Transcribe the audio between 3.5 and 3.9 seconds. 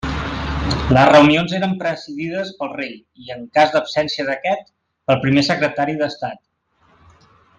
cas